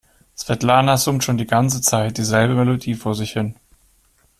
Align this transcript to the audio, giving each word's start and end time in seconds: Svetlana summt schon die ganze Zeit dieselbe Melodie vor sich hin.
Svetlana 0.35 0.97
summt 0.97 1.23
schon 1.23 1.37
die 1.37 1.45
ganze 1.45 1.79
Zeit 1.79 2.17
dieselbe 2.17 2.55
Melodie 2.55 2.95
vor 2.95 3.13
sich 3.13 3.33
hin. 3.33 3.53